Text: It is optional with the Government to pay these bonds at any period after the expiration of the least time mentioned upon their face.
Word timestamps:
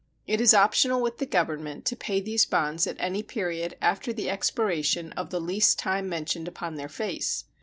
It 0.25 0.41
is 0.41 0.55
optional 0.55 0.99
with 0.99 1.19
the 1.19 1.27
Government 1.27 1.85
to 1.85 1.95
pay 1.95 2.19
these 2.21 2.43
bonds 2.47 2.87
at 2.87 2.95
any 2.97 3.21
period 3.21 3.77
after 3.83 4.11
the 4.11 4.31
expiration 4.31 5.11
of 5.11 5.29
the 5.29 5.39
least 5.39 5.77
time 5.77 6.09
mentioned 6.09 6.47
upon 6.47 6.73
their 6.73 6.89
face. 6.89 7.43